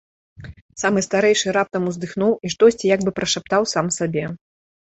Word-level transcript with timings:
Самы 0.83 1.03
старэйшы 1.07 1.53
раптам 1.59 1.83
уздыхнуў 1.93 2.33
і 2.49 2.53
штосьці 2.57 2.93
як 2.95 2.99
бы 3.05 3.11
прашаптаў 3.21 3.71
сам 3.75 3.93
сабе. 4.01 4.25